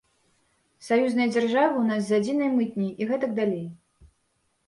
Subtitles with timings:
[0.85, 3.65] Саюзная дзяржава ў нас з адзінай мытняй і гэтак далей.